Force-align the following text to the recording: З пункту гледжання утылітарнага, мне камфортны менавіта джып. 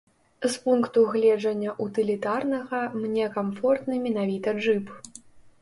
З 0.43 0.49
пункту 0.61 1.03
гледжання 1.15 1.75
утылітарнага, 1.85 2.79
мне 3.05 3.29
камфортны 3.37 4.01
менавіта 4.07 4.59
джып. 4.63 4.85